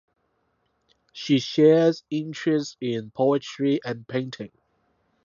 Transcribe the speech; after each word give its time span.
She 1.13 1.37
shares 1.37 2.03
interest 2.09 2.75
in 2.81 3.11
poetry 3.11 3.79
and 3.85 4.07
painting. 4.07 4.51